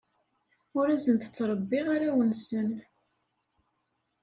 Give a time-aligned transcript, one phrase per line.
[0.79, 2.69] Ur asen-d-ttṛebbiɣ arraw-nsen.